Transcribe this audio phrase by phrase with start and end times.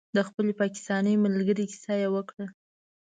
[0.15, 2.45] د خپلې پاکستانۍ ملګرې کیسه یې وکړه.